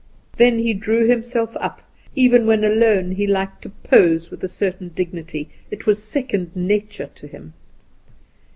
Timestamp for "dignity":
4.89-5.51